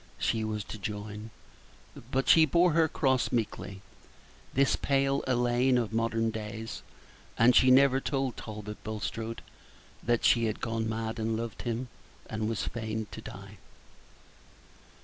she 0.17 0.43
was 0.43 0.63
to 0.63 0.79
join; 0.79 1.29
but 2.09 2.27
she 2.27 2.43
bore 2.43 2.71
her 2.71 2.87
cross 2.87 3.31
meekly, 3.31 3.83
this 4.55 4.75
pale 4.75 5.23
Elaine 5.27 5.77
of 5.77 5.93
modern 5.93 6.31
days, 6.31 6.81
and 7.37 7.55
she 7.55 7.69
never 7.69 8.01
told 8.01 8.35
Talbot 8.35 8.83
Bulstrode 8.83 9.43
that 10.01 10.25
she 10.25 10.45
had 10.45 10.59
gone 10.59 10.89
mad 10.89 11.19
and 11.19 11.37
loved 11.37 11.61
him, 11.61 11.87
and 12.27 12.49
was 12.49 12.63
fain 12.63 13.05
to 13.11 13.21
die. 13.21 13.57